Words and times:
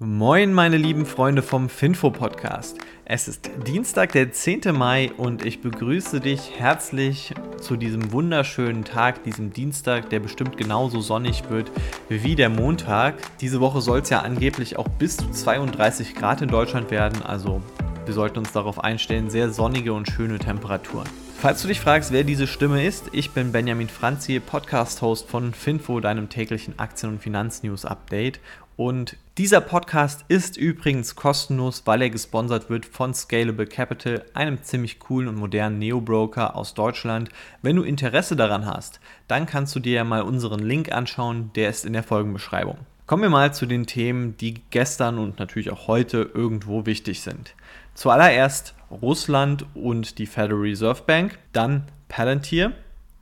Moin, 0.00 0.52
meine 0.52 0.76
lieben 0.76 1.04
Freunde 1.04 1.42
vom 1.42 1.68
Finfo 1.68 2.12
Podcast. 2.12 2.78
Es 3.04 3.26
ist 3.26 3.50
Dienstag, 3.66 4.12
der 4.12 4.30
10. 4.30 4.72
Mai 4.72 5.10
und 5.16 5.44
ich 5.44 5.60
begrüße 5.60 6.20
dich 6.20 6.52
herzlich 6.56 7.34
zu 7.60 7.74
diesem 7.74 8.12
wunderschönen 8.12 8.84
Tag, 8.84 9.24
diesem 9.24 9.52
Dienstag, 9.52 10.08
der 10.10 10.20
bestimmt 10.20 10.56
genauso 10.56 11.00
sonnig 11.00 11.50
wird 11.50 11.72
wie 12.08 12.36
der 12.36 12.48
Montag. 12.48 13.16
Diese 13.40 13.58
Woche 13.58 13.80
soll 13.80 13.98
es 13.98 14.10
ja 14.10 14.20
angeblich 14.20 14.78
auch 14.78 14.86
bis 14.86 15.16
zu 15.16 15.32
32 15.32 16.14
Grad 16.14 16.42
in 16.42 16.48
Deutschland 16.48 16.92
werden, 16.92 17.20
also 17.22 17.60
wir 18.08 18.14
sollten 18.14 18.38
uns 18.38 18.52
darauf 18.52 18.82
einstellen, 18.82 19.28
sehr 19.28 19.50
sonnige 19.50 19.92
und 19.92 20.08
schöne 20.08 20.38
Temperaturen. 20.38 21.06
Falls 21.40 21.60
du 21.60 21.68
dich 21.68 21.78
fragst, 21.78 22.10
wer 22.10 22.24
diese 22.24 22.46
Stimme 22.46 22.84
ist, 22.84 23.10
ich 23.12 23.32
bin 23.32 23.52
Benjamin 23.52 23.88
Franzi, 23.88 24.40
Podcast-Host 24.40 25.28
von 25.28 25.52
Finfo, 25.52 26.00
deinem 26.00 26.30
täglichen 26.30 26.78
Aktien- 26.78 27.12
und 27.12 27.22
Finanznews-Update. 27.22 28.40
Und 28.76 29.16
dieser 29.36 29.60
Podcast 29.60 30.24
ist 30.28 30.56
übrigens 30.56 31.16
kostenlos, 31.16 31.82
weil 31.84 32.00
er 32.00 32.10
gesponsert 32.10 32.70
wird 32.70 32.86
von 32.86 33.12
Scalable 33.12 33.66
Capital, 33.66 34.24
einem 34.32 34.62
ziemlich 34.62 35.00
coolen 35.00 35.28
und 35.28 35.36
modernen 35.36 35.78
Neo-Broker 35.78 36.56
aus 36.56 36.72
Deutschland. 36.72 37.28
Wenn 37.60 37.76
du 37.76 37.82
Interesse 37.82 38.36
daran 38.36 38.64
hast, 38.64 39.00
dann 39.28 39.44
kannst 39.44 39.76
du 39.76 39.80
dir 39.80 39.92
ja 39.92 40.04
mal 40.04 40.22
unseren 40.22 40.60
Link 40.60 40.92
anschauen, 40.92 41.50
der 41.54 41.68
ist 41.68 41.84
in 41.84 41.92
der 41.92 42.02
Folgenbeschreibung. 42.02 42.78
Kommen 43.08 43.22
wir 43.22 43.30
mal 43.30 43.54
zu 43.54 43.64
den 43.64 43.86
Themen, 43.86 44.36
die 44.36 44.54
gestern 44.68 45.18
und 45.18 45.38
natürlich 45.38 45.70
auch 45.70 45.88
heute 45.88 46.30
irgendwo 46.34 46.84
wichtig 46.84 47.22
sind. 47.22 47.54
Zuallererst 47.98 48.76
Russland 49.02 49.66
und 49.74 50.20
die 50.20 50.26
Federal 50.26 50.60
Reserve 50.60 51.02
Bank, 51.04 51.36
dann 51.52 51.82
Palantir, 52.06 52.70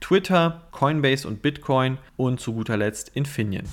Twitter, 0.01 0.67
Coinbase 0.69 1.27
und 1.27 1.41
Bitcoin 1.41 1.97
und 2.15 2.39
zu 2.39 2.53
guter 2.53 2.77
Letzt 2.77 3.09
Infineon. 3.15 3.65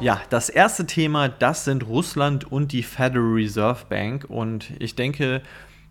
Ja, 0.00 0.20
das 0.28 0.50
erste 0.50 0.84
Thema, 0.84 1.30
das 1.30 1.64
sind 1.64 1.86
Russland 1.86 2.52
und 2.52 2.72
die 2.72 2.82
Federal 2.82 3.32
Reserve 3.32 3.86
Bank. 3.88 4.26
Und 4.28 4.70
ich 4.80 4.96
denke, 4.96 5.40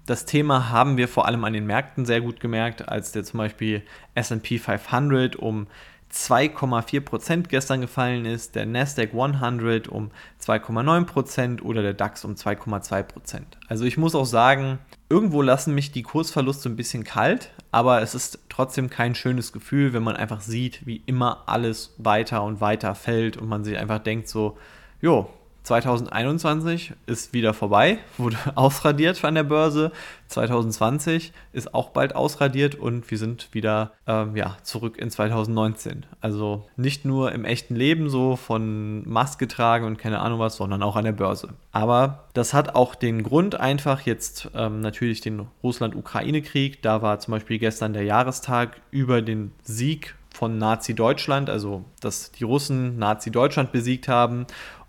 das 0.06 0.26
Thema 0.26 0.70
haben 0.70 0.98
wir 0.98 1.08
vor 1.08 1.26
allem 1.26 1.44
an 1.44 1.54
den 1.54 1.66
Märkten 1.66 2.06
sehr 2.06 2.22
gut 2.22 2.40
gemerkt, 2.40 2.88
als 2.88 3.12
der 3.12 3.24
zum 3.24 3.40
Beispiel 3.40 3.82
SP 4.14 4.62
500 4.62 5.36
um 5.36 5.66
2,4% 6.14 7.48
gestern 7.48 7.82
gefallen 7.82 8.26
ist, 8.26 8.56
der 8.56 8.68
Nasdaq 8.68 9.14
100 9.14 9.88
um 9.88 10.12
2,9% 10.42 11.62
oder 11.64 11.82
der 11.82 11.94
DAX 11.94 12.24
um 12.24 12.36
2,2%. 12.36 13.42
Also 13.68 13.86
ich 13.86 13.98
muss 13.98 14.14
auch 14.14 14.26
sagen, 14.26 14.78
irgendwo 15.10 15.42
lassen 15.42 15.74
mich 15.74 15.92
die 15.92 16.04
Kursverluste 16.04 16.70
ein 16.70 16.76
bisschen 16.76 17.04
kalt, 17.04 17.50
aber 17.72 18.02
es 18.02 18.14
ist 18.14 18.40
trotzdem 18.50 18.92
kein 18.92 19.16
schönes 19.16 19.52
Gefühl, 19.52 19.94
wenn 19.94 20.04
man 20.04 20.16
einfach 20.16 20.42
sieht, 20.42 20.86
wie 20.86 21.02
immer 21.08 21.44
alles 21.48 21.96
weiter 21.98 22.44
und 22.44 22.62
weiter 22.62 22.94
fällt 22.94 23.38
und 23.38 23.50
man 23.50 23.64
sich 23.64 23.78
einfach 23.78 24.00
denkt 24.00 24.28
so, 24.28 24.58
jo, 25.02 25.30
2021 25.64 26.94
ist 27.06 27.32
wieder 27.32 27.54
vorbei, 27.54 28.00
wurde 28.18 28.38
ausradiert 28.56 29.18
von 29.18 29.34
der 29.34 29.44
Börse. 29.44 29.92
2020 30.28 31.32
ist 31.54 31.74
auch 31.74 31.90
bald 31.90 32.16
ausradiert 32.16 32.76
und 32.76 33.10
wir 33.10 33.18
sind 33.18 33.54
wieder 33.54 33.94
ähm, 34.08 34.36
ja, 34.36 34.58
zurück 34.64 34.98
in 34.98 35.10
2019. 35.10 36.06
Also 36.20 36.66
nicht 36.76 37.06
nur 37.06 37.32
im 37.32 37.46
echten 37.46 37.76
Leben 37.76 38.10
so 38.10 38.36
von 38.36 39.08
Maske 39.08 39.48
tragen 39.48 39.86
und 39.86 39.98
keine 39.98 40.20
Ahnung 40.20 40.40
was, 40.40 40.58
sondern 40.58 40.84
auch 40.84 40.98
an 40.98 41.06
der 41.06 41.12
Börse. 41.14 41.50
Aber 41.72 42.26
das 42.34 42.54
hat 42.54 42.76
auch 42.76 42.96
den 42.96 43.24
Grund 43.24 43.56
einfach 43.56 44.02
jetzt 44.02 44.50
ähm, 44.56 44.82
natürlich 44.82 45.22
den 45.22 45.48
Russland-Ukraine-Krieg. 45.64 46.82
Da 46.82 47.02
war 47.02 47.20
zum 47.20 47.34
Beispiel 47.34 47.60
gestern 47.60 47.94
der 47.94 48.04
Jahrestag 48.04 48.82
über 48.92 49.22
den 49.22 49.52
Sieg 49.62 50.16
von 50.34 50.58
Nazi-Deutschland, 50.58 51.50
also 51.50 51.86
dass 52.02 52.32
die 52.32 52.44
Russen 52.44 52.98
Nazi-Deutschland 52.98 53.72
besiegt 53.72 54.08
haben 54.08 54.48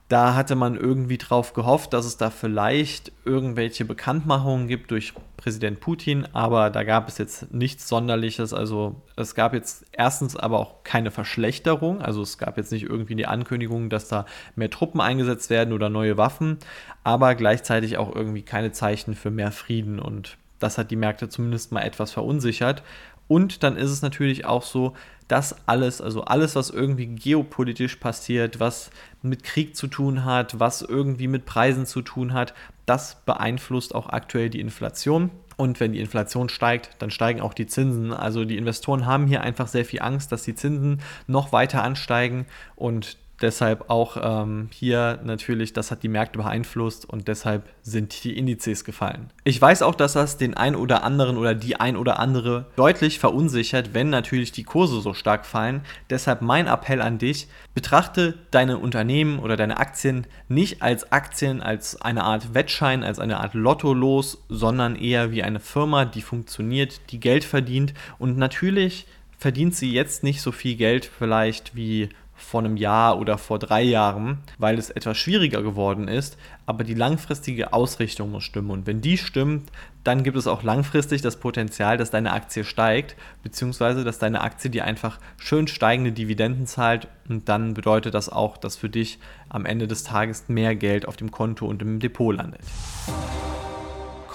da 0.09 0.35
hatte 0.35 0.55
man 0.55 0.77
irgendwie 0.77 1.17
drauf 1.17 1.55
gehofft, 1.55 1.95
dass 1.95 2.05
es 2.05 2.19
da 2.19 2.29
vielleicht 2.29 3.11
irgendwelche 3.25 3.87
Bekanntmachungen 3.87 4.69
gibt 4.69 4.91
durch 4.91 5.15
Präsident 5.39 5.81
Putin, 5.81 6.27
aber 6.33 6.69
da 6.69 6.85
gab 6.85 7.09
es 7.09 7.17
jetzt 7.17 7.55
nichts 7.55 7.89
Sonderliches. 7.89 8.53
Also 8.53 9.03
es 9.17 9.35
gab 9.35 9.55
jetzt 9.55 9.87
erstens 9.93 10.37
aber 10.37 10.59
auch 10.59 10.85
keine 10.85 11.11
Verschlechterung. 11.11 12.03
Also 12.03 12.21
es 12.21 12.37
gab 12.37 12.59
jetzt 12.59 12.71
nicht 12.71 12.85
irgendwie 12.85 13.15
die 13.15 13.27
Ankündigung, 13.27 13.89
dass 13.89 14.09
da 14.09 14.27
mehr 14.57 14.71
Truppen 14.71 15.01
eingesetzt 15.01 15.49
werden 15.49 15.73
oder 15.73 15.89
neue 15.89 16.19
Waffen, 16.19 16.59
aber 17.03 17.35
gleichzeitig 17.35 17.97
auch 17.97 18.15
irgendwie 18.15 18.43
keine 18.43 18.73
Zeichen 18.73 19.15
für 19.15 19.31
mehr 19.31 19.53
Frieden. 19.53 19.99
Und 19.99 20.37
das 20.59 20.79
hat 20.79 20.91
die 20.91 20.97
Märkte 20.97 21.29
zumindest 21.29 21.73
mal 21.73 21.83
etwas 21.83 22.13
verunsichert. 22.13 22.83
Und 23.27 23.63
dann 23.63 23.77
ist 23.77 23.91
es 23.91 24.03
natürlich 24.03 24.45
auch 24.45 24.63
so, 24.63 24.95
das 25.29 25.57
alles, 25.67 26.01
also 26.01 26.25
alles, 26.25 26.55
was 26.55 26.71
irgendwie 26.71 27.07
geopolitisch 27.07 27.97
passiert, 27.97 28.61
was 28.61 28.91
mit 29.23 29.43
Krieg 29.43 29.75
zu 29.75 29.87
tun 29.87 30.25
hat, 30.25 30.61
was 30.61 30.83
irgendwie 30.83 31.29
mit 31.29 31.47
Preisen 31.47 31.87
zu 31.87 32.03
tun 32.03 32.35
hat, 32.35 32.53
das 32.85 33.25
beeinflusst 33.25 33.95
auch 33.95 34.11
aktuell 34.11 34.51
die 34.51 34.61
Inflation. 34.61 35.31
Und 35.57 35.81
wenn 35.81 35.93
die 35.93 36.01
Inflation 36.01 36.49
steigt, 36.49 36.91
dann 36.99 37.11
steigen 37.11 37.41
auch 37.41 37.55
die 37.55 37.67
Zinsen. 37.67 38.13
Also 38.13 38.45
die 38.45 38.57
Investoren 38.57 39.07
haben 39.07 39.27
hier 39.27 39.41
einfach 39.41 39.69
sehr 39.69 39.85
viel 39.85 40.03
Angst, 40.03 40.33
dass 40.33 40.43
die 40.43 40.55
Zinsen 40.55 41.01
noch 41.27 41.53
weiter 41.53 41.83
ansteigen 41.83 42.47
und 42.75 43.17
Deshalb 43.41 43.91
auch 43.91 44.17
ähm, 44.21 44.69
hier 44.73 45.19
natürlich, 45.25 45.73
das 45.73 45.91
hat 45.91 46.03
die 46.03 46.09
Märkte 46.09 46.39
beeinflusst 46.39 47.09
und 47.09 47.27
deshalb 47.27 47.69
sind 47.83 48.25
die 48.25 48.37
Indizes 48.39 48.85
gefallen. 48.85 49.31
Ich 49.43 49.61
weiß 49.61 49.83
auch, 49.83 49.95
dass 49.95 50.13
das 50.13 50.37
den 50.37 50.55
ein 50.55 50.77
oder 50.77 51.03
anderen 51.03 51.37
oder 51.37 51.55
die 51.55 51.77
ein 51.77 51.97
oder 51.97 52.21
andere 52.21 52.67
deutlich 52.77 53.19
verunsichert, 53.19 53.93
wenn 53.93 54.09
natürlich 54.09 54.53
die 54.53 54.63
Kurse 54.63 55.01
so 55.01 55.15
stark 55.15 55.47
fallen. 55.47 55.83
Deshalb 56.11 56.43
mein 56.43 56.67
Appell 56.69 57.03
an 57.03 57.19
dich, 57.19 57.49
betrachte 57.75 58.39
deine 58.53 58.79
Unternehmen 58.79 59.41
oder 59.41 59.57
deine 59.57 59.79
Aktien 59.79 60.27
nicht 60.49 60.83
als 60.83 61.11
Aktien, 61.11 61.61
als 61.61 62.01
eine 62.01 62.23
Art 62.23 62.55
Wettschein, 62.55 63.03
als 63.03 63.19
eine 63.19 63.41
Art 63.41 63.55
Lottolos, 63.55 64.45
sondern 64.49 64.95
eher 64.95 65.33
wie 65.33 65.43
eine 65.43 65.61
Firma, 65.61 66.05
die 66.05 66.23
funktioniert, 66.23 67.01
die 67.11 67.19
Geld 67.19 67.43
verdient 67.43 67.95
und 68.19 68.39
natürlich 68.39 69.07
verdient 69.39 69.75
sie 69.75 69.93
jetzt 69.93 70.23
nicht 70.23 70.41
so 70.41 70.53
viel 70.53 70.77
Geld 70.77 71.05
vielleicht 71.05 71.75
wie 71.77 72.09
vor 72.45 72.61
einem 72.61 72.77
Jahr 72.77 73.19
oder 73.19 73.39
vor 73.39 73.59
drei 73.59 73.83
Jahren, 73.83 74.39
weil 74.59 74.79
es 74.79 74.91
etwas 74.91 75.19
schwieriger 75.19 75.63
geworden 75.63 76.09
ist, 76.09 76.37
aber 76.67 76.85
die 76.85 76.95
langfristige 76.95 77.73
Ausrichtung 77.73 78.31
muss 78.31 78.45
stimmen. 78.45 78.71
Und 78.71 78.87
wenn 78.87 79.01
die 79.01 79.19
stimmt, 79.19 79.71
dann 80.05 80.23
gibt 80.23 80.37
es 80.37 80.47
auch 80.47 80.63
langfristig 80.63 81.23
das 81.23 81.41
Potenzial, 81.41 81.97
dass 81.97 82.11
deine 82.11 82.33
Aktie 82.33 82.65
steigt, 82.65 83.17
beziehungsweise 83.43 84.05
dass 84.05 84.19
deine 84.19 84.43
Aktie 84.43 84.71
dir 84.71 84.85
einfach 84.85 85.19
schön 85.39 85.67
steigende 85.67 86.13
Dividenden 86.13 86.67
zahlt 86.67 87.09
und 87.29 87.49
dann 87.49 87.75
bedeutet 87.75 88.15
das 88.15 88.29
auch, 88.29 88.59
dass 88.59 88.77
für 88.77 88.91
dich 88.91 89.19
am 89.49 89.65
Ende 89.65 89.89
des 89.89 90.05
Tages 90.05 90.49
mehr 90.49 90.77
Geld 90.77 91.09
auf 91.09 91.17
dem 91.17 91.31
Konto 91.31 91.67
und 91.67 91.81
im 91.83 92.01
Depot 92.01 92.37
landet. 92.37 92.61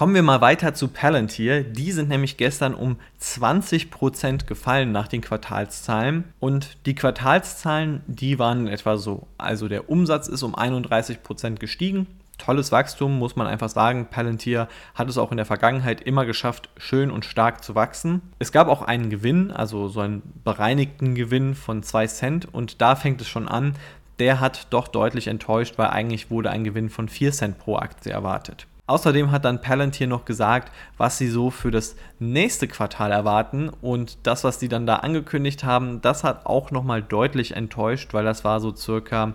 Kommen 0.00 0.14
wir 0.14 0.22
mal 0.22 0.40
weiter 0.40 0.72
zu 0.72 0.88
Palantir. 0.88 1.62
Die 1.62 1.92
sind 1.92 2.08
nämlich 2.08 2.38
gestern 2.38 2.72
um 2.72 2.96
20% 3.20 4.46
gefallen 4.46 4.92
nach 4.92 5.08
den 5.08 5.20
Quartalszahlen. 5.20 6.24
Und 6.40 6.78
die 6.86 6.94
Quartalszahlen, 6.94 8.00
die 8.06 8.38
waren 8.38 8.66
etwa 8.66 8.96
so. 8.96 9.26
Also 9.36 9.68
der 9.68 9.90
Umsatz 9.90 10.26
ist 10.26 10.42
um 10.42 10.54
31% 10.54 11.56
gestiegen. 11.56 12.06
Tolles 12.38 12.72
Wachstum, 12.72 13.18
muss 13.18 13.36
man 13.36 13.46
einfach 13.46 13.68
sagen. 13.68 14.06
Palantir 14.10 14.68
hat 14.94 15.10
es 15.10 15.18
auch 15.18 15.32
in 15.32 15.36
der 15.36 15.44
Vergangenheit 15.44 16.00
immer 16.00 16.24
geschafft, 16.24 16.70
schön 16.78 17.10
und 17.10 17.26
stark 17.26 17.62
zu 17.62 17.74
wachsen. 17.74 18.22
Es 18.38 18.52
gab 18.52 18.68
auch 18.68 18.80
einen 18.80 19.10
Gewinn, 19.10 19.50
also 19.50 19.88
so 19.88 20.00
einen 20.00 20.22
bereinigten 20.44 21.14
Gewinn 21.14 21.54
von 21.54 21.82
2 21.82 22.06
Cent. 22.06 22.54
Und 22.54 22.80
da 22.80 22.96
fängt 22.96 23.20
es 23.20 23.28
schon 23.28 23.48
an. 23.48 23.74
Der 24.18 24.40
hat 24.40 24.68
doch 24.70 24.88
deutlich 24.88 25.26
enttäuscht, 25.26 25.76
weil 25.76 25.88
eigentlich 25.88 26.30
wurde 26.30 26.48
ein 26.48 26.64
Gewinn 26.64 26.88
von 26.88 27.10
4 27.10 27.32
Cent 27.32 27.58
pro 27.58 27.76
Aktie 27.76 28.10
erwartet. 28.10 28.66
Außerdem 28.90 29.30
hat 29.30 29.44
dann 29.44 29.60
Palantir 29.60 30.08
noch 30.08 30.24
gesagt, 30.24 30.72
was 30.96 31.16
sie 31.16 31.28
so 31.28 31.50
für 31.50 31.70
das 31.70 31.94
nächste 32.18 32.66
Quartal 32.66 33.12
erwarten 33.12 33.68
und 33.68 34.18
das, 34.24 34.42
was 34.42 34.58
sie 34.58 34.68
dann 34.68 34.84
da 34.84 34.96
angekündigt 34.96 35.62
haben, 35.62 36.00
das 36.00 36.24
hat 36.24 36.44
auch 36.44 36.72
nochmal 36.72 37.00
deutlich 37.00 37.54
enttäuscht, 37.54 38.12
weil 38.14 38.24
das 38.24 38.42
war 38.42 38.58
so 38.58 38.74
circa 38.74 39.34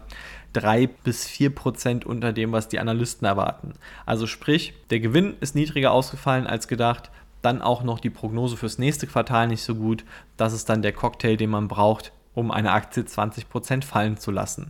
3 0.51 0.88
bis 0.88 1.25
4 1.25 1.55
Prozent 1.55 2.05
unter 2.05 2.33
dem, 2.33 2.51
was 2.51 2.67
die 2.67 2.79
Analysten 2.79 3.25
erwarten. 3.25 3.75
Also 4.05 4.28
sprich, 4.28 4.73
der 4.90 4.99
Gewinn 4.99 5.37
ist 5.40 5.55
niedriger 5.55 5.93
ausgefallen 5.93 6.47
als 6.47 6.67
gedacht, 6.67 7.09
dann 7.41 7.61
auch 7.61 7.81
noch 7.81 8.02
die 8.02 8.09
Prognose 8.09 8.57
fürs 8.57 8.78
nächste 8.78 9.07
Quartal 9.07 9.47
nicht 9.47 9.63
so 9.63 9.75
gut. 9.75 10.03
Das 10.35 10.52
ist 10.52 10.67
dann 10.67 10.81
der 10.81 10.91
Cocktail, 10.91 11.37
den 11.37 11.52
man 11.52 11.69
braucht, 11.69 12.11
um 12.34 12.52
eine 12.52 12.73
Aktie 12.73 13.05
20 13.05 13.47
Prozent 13.47 13.85
fallen 13.85 14.17
zu 14.17 14.31
lassen. 14.31 14.67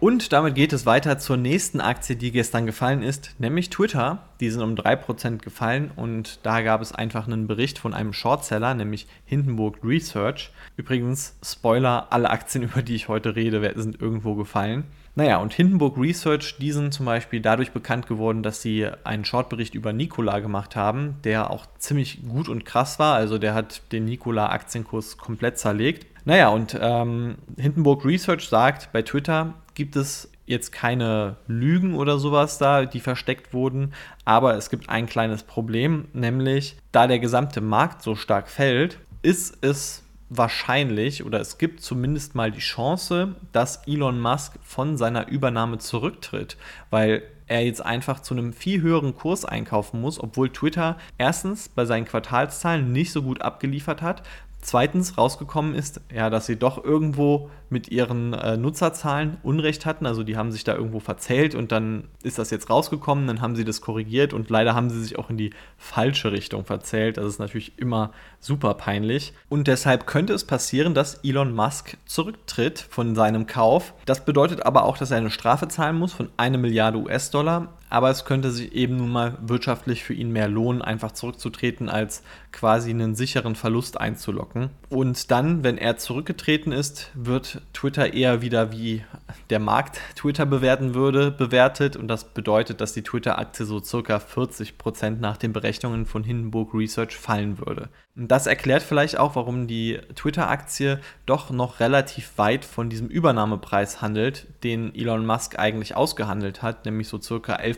Und 0.00 0.32
damit 0.32 0.54
geht 0.54 0.72
es 0.72 0.86
weiter 0.86 1.18
zur 1.18 1.36
nächsten 1.36 1.80
Aktie, 1.80 2.14
die 2.14 2.30
gestern 2.30 2.66
gefallen 2.66 3.02
ist, 3.02 3.34
nämlich 3.38 3.70
Twitter. 3.70 4.27
Die 4.40 4.50
sind 4.50 4.62
um 4.62 4.74
3% 4.74 5.38
gefallen 5.38 5.90
und 5.96 6.40
da 6.44 6.62
gab 6.62 6.80
es 6.80 6.92
einfach 6.92 7.26
einen 7.26 7.46
Bericht 7.46 7.78
von 7.78 7.94
einem 7.94 8.12
Shortseller, 8.12 8.74
nämlich 8.74 9.06
Hindenburg 9.24 9.78
Research. 9.82 10.52
Übrigens, 10.76 11.36
Spoiler, 11.44 12.06
alle 12.10 12.30
Aktien, 12.30 12.64
über 12.64 12.82
die 12.82 12.94
ich 12.94 13.08
heute 13.08 13.34
rede, 13.34 13.72
sind 13.76 14.00
irgendwo 14.00 14.34
gefallen. 14.34 14.84
Naja, 15.18 15.38
und 15.38 15.52
Hindenburg 15.52 15.98
Research, 15.98 16.58
die 16.60 16.70
sind 16.70 16.94
zum 16.94 17.04
Beispiel 17.04 17.40
dadurch 17.40 17.72
bekannt 17.72 18.06
geworden, 18.06 18.44
dass 18.44 18.62
sie 18.62 18.86
einen 19.02 19.24
Shortbericht 19.24 19.74
über 19.74 19.92
Nikola 19.92 20.38
gemacht 20.38 20.76
haben, 20.76 21.16
der 21.24 21.50
auch 21.50 21.66
ziemlich 21.78 22.20
gut 22.28 22.48
und 22.48 22.64
krass 22.64 23.00
war. 23.00 23.16
Also 23.16 23.36
der 23.38 23.52
hat 23.52 23.82
den 23.90 24.04
Nikola-Aktienkurs 24.04 25.18
komplett 25.18 25.58
zerlegt. 25.58 26.06
Naja, 26.24 26.50
und 26.50 26.78
ähm, 26.80 27.34
Hindenburg 27.56 28.04
Research 28.04 28.48
sagt 28.48 28.92
bei 28.92 29.02
Twitter, 29.02 29.54
gibt 29.74 29.96
es 29.96 30.30
jetzt 30.48 30.72
keine 30.72 31.36
Lügen 31.46 31.94
oder 31.94 32.18
sowas 32.18 32.58
da, 32.58 32.86
die 32.86 33.00
versteckt 33.00 33.52
wurden, 33.52 33.92
aber 34.24 34.54
es 34.56 34.70
gibt 34.70 34.88
ein 34.88 35.06
kleines 35.06 35.42
Problem, 35.42 36.08
nämlich 36.12 36.76
da 36.90 37.06
der 37.06 37.18
gesamte 37.18 37.60
Markt 37.60 38.02
so 38.02 38.14
stark 38.14 38.48
fällt, 38.48 38.98
ist 39.22 39.58
es 39.60 40.02
wahrscheinlich 40.30 41.24
oder 41.24 41.40
es 41.40 41.58
gibt 41.58 41.80
zumindest 41.80 42.34
mal 42.34 42.50
die 42.50 42.60
Chance, 42.60 43.34
dass 43.52 43.86
Elon 43.86 44.20
Musk 44.20 44.58
von 44.62 44.96
seiner 44.96 45.28
Übernahme 45.28 45.78
zurücktritt, 45.78 46.56
weil 46.90 47.22
er 47.46 47.64
jetzt 47.64 47.84
einfach 47.84 48.20
zu 48.20 48.34
einem 48.34 48.52
viel 48.52 48.82
höheren 48.82 49.14
Kurs 49.16 49.44
einkaufen 49.44 50.00
muss, 50.00 50.20
obwohl 50.20 50.50
Twitter 50.50 50.98
erstens 51.16 51.68
bei 51.70 51.86
seinen 51.86 52.04
Quartalszahlen 52.04 52.92
nicht 52.92 53.10
so 53.10 53.22
gut 53.22 53.40
abgeliefert 53.40 54.02
hat, 54.02 54.22
zweitens 54.60 55.16
rausgekommen 55.16 55.74
ist, 55.74 56.00
ja, 56.14 56.30
dass 56.30 56.46
sie 56.46 56.56
doch 56.56 56.82
irgendwo 56.82 57.50
mit 57.70 57.88
ihren 57.88 58.32
äh, 58.32 58.56
Nutzerzahlen 58.56 59.38
Unrecht 59.42 59.86
hatten. 59.86 60.06
Also 60.06 60.22
die 60.22 60.36
haben 60.36 60.52
sich 60.52 60.64
da 60.64 60.74
irgendwo 60.74 61.00
verzählt 61.00 61.54
und 61.54 61.72
dann 61.72 62.04
ist 62.22 62.38
das 62.38 62.50
jetzt 62.50 62.70
rausgekommen, 62.70 63.26
dann 63.26 63.40
haben 63.40 63.56
sie 63.56 63.64
das 63.64 63.80
korrigiert 63.80 64.32
und 64.32 64.50
leider 64.50 64.74
haben 64.74 64.90
sie 64.90 65.00
sich 65.00 65.18
auch 65.18 65.30
in 65.30 65.36
die 65.36 65.50
falsche 65.76 66.32
Richtung 66.32 66.64
verzählt. 66.64 67.16
Das 67.16 67.26
ist 67.26 67.38
natürlich 67.38 67.78
immer 67.78 68.12
super 68.40 68.74
peinlich. 68.74 69.32
Und 69.48 69.68
deshalb 69.68 70.06
könnte 70.06 70.32
es 70.32 70.44
passieren, 70.44 70.94
dass 70.94 71.16
Elon 71.22 71.54
Musk 71.54 71.96
zurücktritt 72.06 72.78
von 72.78 73.14
seinem 73.14 73.46
Kauf. 73.46 73.94
Das 74.06 74.24
bedeutet 74.24 74.64
aber 74.64 74.84
auch, 74.84 74.98
dass 74.98 75.10
er 75.10 75.18
eine 75.18 75.30
Strafe 75.30 75.68
zahlen 75.68 75.98
muss 75.98 76.12
von 76.12 76.30
eine 76.36 76.58
Milliarde 76.58 76.98
US-Dollar. 76.98 77.68
Aber 77.90 78.10
es 78.10 78.24
könnte 78.24 78.50
sich 78.50 78.72
eben 78.72 78.96
nun 78.96 79.10
mal 79.10 79.38
wirtschaftlich 79.40 80.04
für 80.04 80.14
ihn 80.14 80.30
mehr 80.30 80.48
lohnen, 80.48 80.82
einfach 80.82 81.12
zurückzutreten, 81.12 81.88
als 81.88 82.22
quasi 82.52 82.90
einen 82.90 83.14
sicheren 83.14 83.54
Verlust 83.54 84.00
einzulocken. 84.00 84.70
Und 84.88 85.30
dann, 85.30 85.64
wenn 85.64 85.78
er 85.78 85.96
zurückgetreten 85.96 86.72
ist, 86.72 87.10
wird 87.14 87.62
Twitter 87.72 88.14
eher 88.14 88.42
wieder 88.42 88.72
wie 88.72 89.04
der 89.50 89.58
Markt 89.58 90.00
Twitter 90.16 90.46
bewerten 90.46 90.94
würde, 90.94 91.30
bewertet. 91.30 91.96
Und 91.96 92.08
das 92.08 92.24
bedeutet, 92.24 92.80
dass 92.80 92.92
die 92.92 93.02
Twitter-Aktie 93.02 93.66
so 93.66 93.80
circa 93.80 94.16
40% 94.16 95.18
nach 95.20 95.36
den 95.36 95.52
Berechnungen 95.52 96.06
von 96.06 96.24
Hindenburg 96.24 96.74
Research 96.74 97.16
fallen 97.16 97.58
würde. 97.58 97.88
Und 98.16 98.28
das 98.28 98.48
erklärt 98.48 98.82
vielleicht 98.82 99.16
auch, 99.18 99.36
warum 99.36 99.68
die 99.68 100.00
Twitter-Aktie 100.16 101.00
doch 101.24 101.50
noch 101.50 101.78
relativ 101.78 102.36
weit 102.36 102.64
von 102.64 102.90
diesem 102.90 103.06
Übernahmepreis 103.06 104.02
handelt, 104.02 104.48
den 104.64 104.92
Elon 104.92 105.24
Musk 105.24 105.56
eigentlich 105.58 105.94
ausgehandelt 105.94 106.62
hat, 106.62 106.84
nämlich 106.84 107.06
so 107.06 107.20
circa 107.20 107.54
11% 107.54 107.77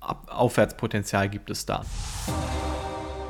Aufwärtspotenzial 0.00 1.28
gibt 1.28 1.50
es 1.50 1.66
da. 1.66 1.84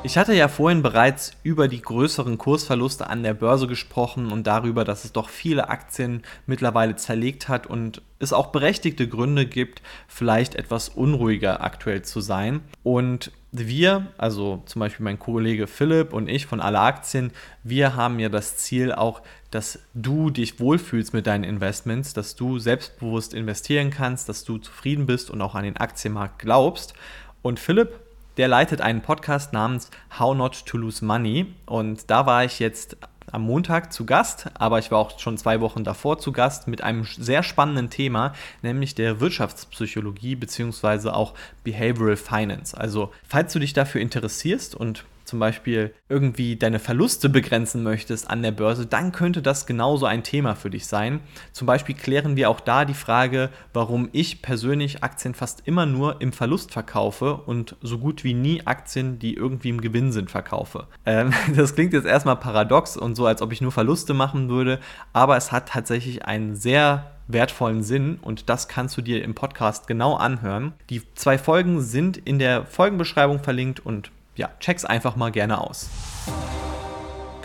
Ich 0.01 0.17
hatte 0.17 0.33
ja 0.33 0.47
vorhin 0.47 0.81
bereits 0.81 1.33
über 1.43 1.67
die 1.67 1.81
größeren 1.81 2.37
Kursverluste 2.37 3.09
an 3.09 3.21
der 3.21 3.33
Börse 3.33 3.67
gesprochen 3.67 4.31
und 4.31 4.47
darüber, 4.47 4.85
dass 4.85 5.03
es 5.03 5.11
doch 5.11 5.27
viele 5.27 5.67
Aktien 5.67 6.23
mittlerweile 6.47 6.95
zerlegt 6.95 7.49
hat 7.49 7.67
und 7.67 8.01
es 8.17 8.31
auch 8.31 8.47
berechtigte 8.47 9.09
Gründe 9.09 9.45
gibt, 9.45 9.81
vielleicht 10.07 10.55
etwas 10.55 10.87
unruhiger 10.87 11.61
aktuell 11.61 12.01
zu 12.03 12.21
sein. 12.21 12.61
Und 12.81 13.33
wir, 13.51 14.07
also 14.17 14.63
zum 14.67 14.79
Beispiel 14.79 15.03
mein 15.03 15.19
Kollege 15.19 15.67
Philipp 15.67 16.13
und 16.13 16.29
ich 16.29 16.45
von 16.45 16.61
alle 16.61 16.79
Aktien, 16.79 17.31
wir 17.63 17.97
haben 17.97 18.19
ja 18.19 18.29
das 18.29 18.55
Ziel 18.55 18.93
auch, 18.93 19.21
dass 19.51 19.79
du 19.93 20.29
dich 20.29 20.61
wohlfühlst 20.61 21.13
mit 21.13 21.27
deinen 21.27 21.43
Investments, 21.43 22.13
dass 22.13 22.37
du 22.37 22.57
selbstbewusst 22.57 23.33
investieren 23.33 23.89
kannst, 23.89 24.29
dass 24.29 24.45
du 24.45 24.59
zufrieden 24.59 25.07
bist 25.07 25.29
und 25.29 25.41
auch 25.41 25.55
an 25.55 25.65
den 25.65 25.75
Aktienmarkt 25.75 26.39
glaubst. 26.39 26.93
Und 27.41 27.59
Philipp 27.59 27.99
der 28.39 28.47
leitet 28.47 28.79
einen 28.79 29.01
Podcast 29.01 29.51
namens 29.51 29.91
How 30.17 30.33
Not 30.33 30.65
to 30.65 30.77
Lose 30.77 31.03
Money. 31.03 31.53
Und 31.65 32.09
da 32.09 32.25
war 32.25 32.45
ich 32.45 32.59
jetzt 32.59 32.95
am 33.33 33.41
Montag 33.41 33.91
zu 33.91 34.05
Gast, 34.05 34.49
aber 34.53 34.79
ich 34.79 34.91
war 34.91 34.97
auch 34.97 35.19
schon 35.19 35.37
zwei 35.37 35.59
Wochen 35.59 35.83
davor 35.83 36.19
zu 36.19 36.31
Gast 36.31 36.69
mit 36.69 36.81
einem 36.81 37.03
sehr 37.03 37.43
spannenden 37.43 37.89
Thema, 37.89 38.33
nämlich 38.61 38.95
der 38.95 39.19
Wirtschaftspsychologie 39.19 40.37
bzw. 40.37 41.09
auch 41.09 41.33
Behavioral 41.65 42.15
Finance. 42.15 42.75
Also, 42.77 43.11
falls 43.27 43.51
du 43.51 43.59
dich 43.59 43.73
dafür 43.73 43.99
interessierst 43.99 44.73
und 44.73 45.03
zum 45.29 45.39
Beispiel 45.39 45.93
irgendwie 46.09 46.55
deine 46.55 46.79
Verluste 46.79 47.29
begrenzen 47.29 47.83
möchtest 47.83 48.29
an 48.29 48.41
der 48.41 48.51
Börse, 48.51 48.87
dann 48.87 49.11
könnte 49.11 49.41
das 49.41 49.67
genauso 49.67 50.07
ein 50.07 50.23
Thema 50.23 50.55
für 50.55 50.69
dich 50.71 50.87
sein. 50.87 51.21
Zum 51.53 51.67
Beispiel 51.67 51.95
klären 51.95 52.35
wir 52.35 52.49
auch 52.49 52.59
da 52.59 52.83
die 52.83 52.95
Frage, 52.95 53.49
warum 53.73 54.09
ich 54.11 54.41
persönlich 54.41 55.03
Aktien 55.03 55.35
fast 55.35 55.61
immer 55.65 55.85
nur 55.85 56.19
im 56.19 56.33
Verlust 56.33 56.71
verkaufe 56.71 57.35
und 57.35 57.75
so 57.81 57.99
gut 57.99 58.23
wie 58.23 58.33
nie 58.33 58.65
Aktien, 58.65 59.19
die 59.19 59.35
irgendwie 59.35 59.69
im 59.69 59.81
Gewinn 59.81 60.11
sind, 60.11 60.31
verkaufe. 60.31 60.87
Ähm, 61.05 61.31
das 61.55 61.75
klingt 61.75 61.93
jetzt 61.93 62.07
erstmal 62.07 62.37
paradox 62.37 62.97
und 62.97 63.15
so, 63.15 63.27
als 63.27 63.41
ob 63.41 63.51
ich 63.53 63.61
nur 63.61 63.71
Verluste 63.71 64.13
machen 64.13 64.49
würde, 64.49 64.79
aber 65.13 65.37
es 65.37 65.51
hat 65.51 65.69
tatsächlich 65.69 66.25
einen 66.25 66.55
sehr 66.55 67.11
wertvollen 67.27 67.83
Sinn 67.83 68.17
und 68.21 68.49
das 68.49 68.67
kannst 68.67 68.97
du 68.97 69.01
dir 69.03 69.23
im 69.23 69.35
Podcast 69.35 69.87
genau 69.87 70.15
anhören. 70.15 70.73
Die 70.89 71.03
zwei 71.13 71.37
Folgen 71.37 71.81
sind 71.81 72.17
in 72.17 72.39
der 72.39 72.65
Folgenbeschreibung 72.65 73.43
verlinkt 73.43 73.79
und 73.79 74.11
ja, 74.35 74.49
check's 74.59 74.85
einfach 74.85 75.15
mal 75.15 75.31
gerne 75.31 75.59
aus. 75.59 75.89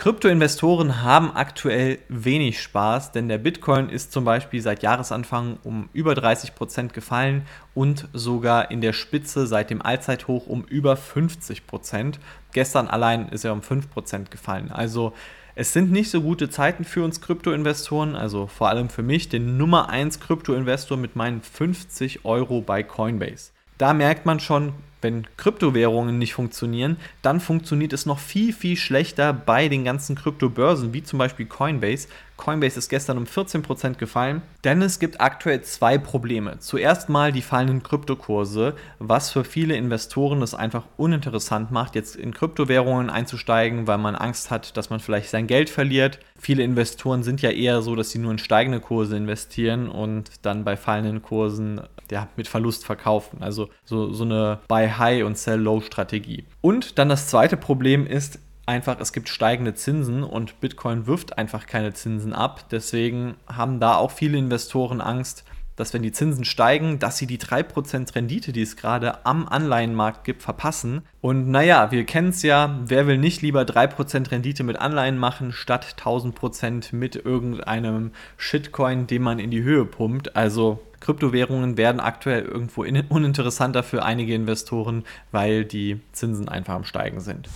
Kryptoinvestoren 0.04 1.02
haben 1.02 1.34
aktuell 1.34 1.98
wenig 2.10 2.60
Spaß, 2.60 3.12
denn 3.12 3.28
der 3.28 3.38
Bitcoin 3.38 3.88
ist 3.88 4.12
zum 4.12 4.26
Beispiel 4.26 4.60
seit 4.60 4.82
Jahresanfang 4.82 5.56
um 5.64 5.88
über 5.94 6.14
30 6.14 6.54
Prozent 6.54 6.92
gefallen 6.92 7.46
und 7.72 8.08
sogar 8.12 8.70
in 8.70 8.82
der 8.82 8.92
Spitze 8.92 9.46
seit 9.46 9.70
dem 9.70 9.80
Allzeithoch 9.80 10.46
um 10.46 10.64
über 10.64 10.92
50%. 10.92 11.62
Prozent. 11.66 12.20
Gestern 12.52 12.86
allein 12.86 13.30
ist 13.30 13.46
er 13.46 13.54
um 13.54 13.62
5 13.62 13.90
Prozent 13.90 14.30
gefallen. 14.30 14.70
Also 14.70 15.14
es 15.54 15.72
sind 15.72 15.90
nicht 15.90 16.10
so 16.10 16.20
gute 16.20 16.50
Zeiten 16.50 16.84
für 16.84 17.02
uns 17.02 17.22
Kryptoinvestoren, 17.22 18.14
also 18.14 18.46
vor 18.46 18.68
allem 18.68 18.90
für 18.90 19.02
mich, 19.02 19.30
den 19.30 19.56
Nummer 19.56 19.88
1 19.88 20.20
Kryptoinvestor 20.20 20.98
mit 20.98 21.16
meinen 21.16 21.40
50 21.40 22.26
Euro 22.26 22.60
bei 22.60 22.82
Coinbase. 22.82 23.52
Da 23.78 23.94
merkt 23.94 24.26
man 24.26 24.38
schon, 24.38 24.74
wenn 25.04 25.26
Kryptowährungen 25.36 26.18
nicht 26.18 26.34
funktionieren, 26.34 26.96
dann 27.22 27.38
funktioniert 27.38 27.92
es 27.92 28.06
noch 28.06 28.18
viel, 28.18 28.52
viel 28.52 28.76
schlechter 28.76 29.32
bei 29.32 29.68
den 29.68 29.84
ganzen 29.84 30.16
Kryptobörsen, 30.16 30.92
wie 30.92 31.04
zum 31.04 31.20
Beispiel 31.20 31.46
Coinbase. 31.46 32.08
Coinbase 32.36 32.78
ist 32.78 32.88
gestern 32.88 33.18
um 33.18 33.24
14% 33.24 33.94
gefallen, 33.94 34.42
denn 34.64 34.82
es 34.82 34.98
gibt 34.98 35.20
aktuell 35.20 35.62
zwei 35.62 35.98
Probleme. 35.98 36.58
Zuerst 36.58 37.08
mal 37.08 37.30
die 37.30 37.42
fallenden 37.42 37.84
Kryptokurse, 37.84 38.74
was 38.98 39.30
für 39.30 39.44
viele 39.44 39.76
Investoren 39.76 40.42
es 40.42 40.52
einfach 40.52 40.84
uninteressant 40.96 41.70
macht, 41.70 41.94
jetzt 41.94 42.16
in 42.16 42.34
Kryptowährungen 42.34 43.08
einzusteigen, 43.08 43.86
weil 43.86 43.98
man 43.98 44.16
Angst 44.16 44.50
hat, 44.50 44.76
dass 44.76 44.90
man 44.90 44.98
vielleicht 44.98 45.30
sein 45.30 45.46
Geld 45.46 45.70
verliert. 45.70 46.18
Viele 46.36 46.64
Investoren 46.64 47.22
sind 47.22 47.40
ja 47.40 47.50
eher 47.50 47.82
so, 47.82 47.94
dass 47.94 48.10
sie 48.10 48.18
nur 48.18 48.32
in 48.32 48.38
steigende 48.38 48.80
Kurse 48.80 49.16
investieren 49.16 49.88
und 49.88 50.30
dann 50.42 50.64
bei 50.64 50.76
fallenden 50.76 51.22
Kursen 51.22 51.82
ja, 52.14 52.28
mit 52.36 52.46
Verlust 52.46 52.86
verkaufen. 52.86 53.42
Also 53.42 53.68
so, 53.84 54.12
so 54.12 54.22
eine 54.22 54.60
Buy 54.68 54.88
High 54.88 55.24
und 55.24 55.36
Sell 55.36 55.60
Low 55.60 55.80
Strategie. 55.80 56.44
Und 56.60 56.98
dann 56.98 57.08
das 57.08 57.26
zweite 57.26 57.56
Problem 57.56 58.06
ist, 58.06 58.38
einfach, 58.66 59.00
es 59.00 59.12
gibt 59.12 59.28
steigende 59.28 59.74
Zinsen 59.74 60.22
und 60.22 60.60
Bitcoin 60.60 61.08
wirft 61.08 61.36
einfach 61.36 61.66
keine 61.66 61.92
Zinsen 61.92 62.32
ab. 62.32 62.66
Deswegen 62.70 63.34
haben 63.48 63.80
da 63.80 63.96
auch 63.96 64.12
viele 64.12 64.38
Investoren 64.38 65.00
Angst, 65.00 65.44
dass 65.76 65.92
wenn 65.92 66.02
die 66.02 66.12
Zinsen 66.12 66.44
steigen, 66.44 66.98
dass 66.98 67.18
sie 67.18 67.26
die 67.26 67.38
3% 67.38 68.14
Rendite, 68.14 68.52
die 68.52 68.62
es 68.62 68.76
gerade 68.76 69.24
am 69.26 69.48
Anleihenmarkt 69.48 70.24
gibt, 70.24 70.42
verpassen. 70.42 71.02
Und 71.20 71.48
naja, 71.48 71.90
wir 71.90 72.04
kennen 72.04 72.28
es 72.28 72.42
ja, 72.42 72.80
wer 72.86 73.06
will 73.06 73.18
nicht 73.18 73.42
lieber 73.42 73.62
3% 73.62 74.30
Rendite 74.30 74.62
mit 74.64 74.78
Anleihen 74.78 75.18
machen, 75.18 75.52
statt 75.52 75.96
1000% 75.98 76.94
mit 76.94 77.16
irgendeinem 77.16 78.12
Shitcoin, 78.36 79.06
den 79.06 79.22
man 79.22 79.38
in 79.38 79.50
die 79.50 79.62
Höhe 79.62 79.84
pumpt. 79.84 80.36
Also 80.36 80.80
Kryptowährungen 81.00 81.76
werden 81.76 82.00
aktuell 82.00 82.42
irgendwo 82.42 82.82
uninteressanter 82.82 83.82
für 83.82 84.04
einige 84.04 84.34
Investoren, 84.34 85.04
weil 85.32 85.64
die 85.64 86.00
Zinsen 86.12 86.48
einfach 86.48 86.74
am 86.74 86.84
Steigen 86.84 87.20
sind. 87.20 87.48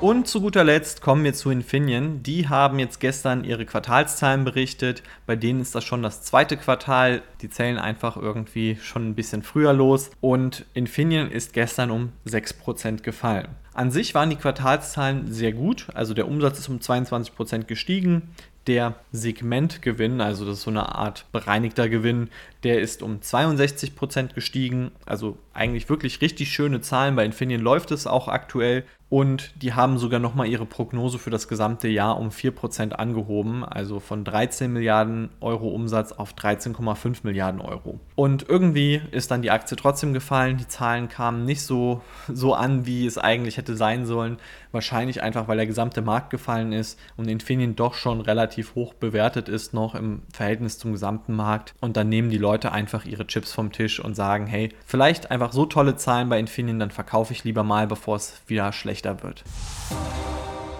Und 0.00 0.26
zu 0.26 0.40
guter 0.40 0.64
Letzt 0.64 1.02
kommen 1.02 1.24
wir 1.24 1.34
zu 1.34 1.50
Infineon. 1.50 2.22
Die 2.22 2.48
haben 2.48 2.78
jetzt 2.78 3.00
gestern 3.00 3.44
ihre 3.44 3.66
Quartalszahlen 3.66 4.44
berichtet. 4.44 5.02
Bei 5.26 5.36
denen 5.36 5.60
ist 5.60 5.74
das 5.74 5.84
schon 5.84 6.02
das 6.02 6.22
zweite 6.22 6.56
Quartal. 6.56 7.20
Die 7.42 7.50
zählen 7.50 7.76
einfach 7.76 8.16
irgendwie 8.16 8.78
schon 8.80 9.10
ein 9.10 9.14
bisschen 9.14 9.42
früher 9.42 9.74
los. 9.74 10.10
Und 10.22 10.64
Infineon 10.72 11.30
ist 11.30 11.52
gestern 11.52 11.90
um 11.90 12.12
6% 12.26 13.02
gefallen. 13.02 13.48
An 13.74 13.90
sich 13.90 14.14
waren 14.14 14.30
die 14.30 14.36
Quartalszahlen 14.36 15.30
sehr 15.30 15.52
gut. 15.52 15.88
Also 15.92 16.14
der 16.14 16.28
Umsatz 16.28 16.58
ist 16.58 16.70
um 16.70 16.78
22% 16.78 17.64
gestiegen. 17.64 18.30
Der 18.66 18.94
Segmentgewinn, 19.12 20.22
also 20.22 20.46
das 20.46 20.58
ist 20.58 20.64
so 20.64 20.70
eine 20.70 20.94
Art 20.94 21.26
bereinigter 21.32 21.88
Gewinn, 21.88 22.28
der 22.62 22.80
ist 22.80 23.02
um 23.02 23.20
62% 23.20 24.34
gestiegen. 24.34 24.92
Also 25.04 25.36
eigentlich 25.52 25.88
wirklich 25.90 26.22
richtig 26.22 26.52
schöne 26.52 26.80
Zahlen. 26.80 27.16
Bei 27.16 27.24
Infineon 27.24 27.60
läuft 27.60 27.90
es 27.90 28.06
auch 28.06 28.28
aktuell. 28.28 28.84
Und 29.10 29.60
die 29.60 29.74
haben 29.74 29.98
sogar 29.98 30.20
nochmal 30.20 30.46
ihre 30.46 30.64
Prognose 30.64 31.18
für 31.18 31.30
das 31.30 31.48
gesamte 31.48 31.88
Jahr 31.88 32.16
um 32.16 32.28
4% 32.28 32.92
angehoben, 32.92 33.64
also 33.64 33.98
von 33.98 34.24
13 34.24 34.72
Milliarden 34.72 35.30
Euro 35.40 35.68
Umsatz 35.68 36.12
auf 36.12 36.32
13,5 36.34 37.18
Milliarden 37.24 37.60
Euro. 37.60 37.98
Und 38.14 38.48
irgendwie 38.48 39.02
ist 39.10 39.32
dann 39.32 39.42
die 39.42 39.50
Aktie 39.50 39.76
trotzdem 39.76 40.12
gefallen. 40.12 40.58
Die 40.58 40.68
Zahlen 40.68 41.08
kamen 41.08 41.44
nicht 41.44 41.62
so, 41.62 42.02
so 42.32 42.54
an, 42.54 42.86
wie 42.86 43.04
es 43.04 43.18
eigentlich 43.18 43.56
hätte 43.56 43.76
sein 43.76 44.06
sollen. 44.06 44.38
Wahrscheinlich 44.70 45.22
einfach, 45.22 45.48
weil 45.48 45.56
der 45.56 45.66
gesamte 45.66 46.02
Markt 46.02 46.30
gefallen 46.30 46.72
ist 46.72 46.96
und 47.16 47.28
Infineon 47.28 47.74
doch 47.74 47.94
schon 47.94 48.20
relativ 48.20 48.76
hoch 48.76 48.94
bewertet 48.94 49.48
ist 49.48 49.74
noch 49.74 49.96
im 49.96 50.22
Verhältnis 50.32 50.78
zum 50.78 50.92
gesamten 50.92 51.34
Markt. 51.34 51.74
Und 51.80 51.96
dann 51.96 52.08
nehmen 52.08 52.30
die 52.30 52.38
Leute 52.38 52.70
einfach 52.70 53.04
ihre 53.04 53.26
Chips 53.26 53.52
vom 53.52 53.72
Tisch 53.72 53.98
und 53.98 54.14
sagen, 54.14 54.46
hey, 54.46 54.68
vielleicht 54.86 55.32
einfach 55.32 55.52
so 55.52 55.66
tolle 55.66 55.96
Zahlen 55.96 56.28
bei 56.28 56.38
Infineon, 56.38 56.78
dann 56.78 56.92
verkaufe 56.92 57.32
ich 57.32 57.42
lieber 57.42 57.64
mal, 57.64 57.88
bevor 57.88 58.14
es 58.14 58.40
wieder 58.46 58.72
schlechter 59.00 59.22
wird. 59.22 59.42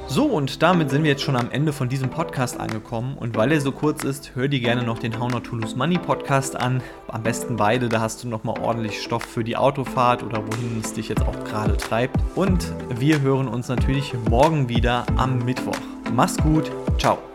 So, 0.07 0.25
und 0.25 0.61
damit 0.61 0.91
sind 0.91 1.05
wir 1.05 1.11
jetzt 1.11 1.23
schon 1.23 1.37
am 1.37 1.53
Ende 1.53 1.73
von 1.73 1.89
diesem 1.89 2.11
Podcast 2.11 2.59
angekommen. 2.59 3.17
Und 3.17 3.37
weil 3.37 3.53
er 3.53 3.61
so 3.61 3.71
kurz 3.71 4.03
ist, 4.03 4.35
hör 4.35 4.49
dir 4.49 4.59
gerne 4.59 4.83
noch 4.83 4.99
den 4.99 5.21
How 5.21 5.31
Not 5.31 5.45
to 5.45 5.55
Lose 5.55 5.77
Money 5.77 5.99
Podcast 5.99 6.57
an. 6.57 6.83
Am 7.07 7.23
besten 7.23 7.57
beide, 7.57 7.89
da 7.89 8.01
hast 8.01 8.25
du 8.25 8.29
nochmal 8.29 8.59
ordentlich 8.61 9.01
Stoff 9.01 9.23
für 9.23 9.45
die 9.45 9.57
Autofahrt 9.57 10.25
oder 10.25 10.39
wohin 10.39 10.81
es 10.83 10.93
dich 10.95 11.09
jetzt 11.09 11.23
auch 11.23 11.45
gerade 11.45 11.77
treibt. 11.77 12.17
Und 12.35 12.73
wir 12.99 13.21
hören 13.21 13.47
uns 13.47 13.69
natürlich 13.69 14.13
morgen 14.29 14.69
wieder 14.69 15.07
am 15.17 15.39
Mittwoch. 15.45 15.79
Mach's 16.13 16.37
gut, 16.39 16.73
ciao. 16.99 17.30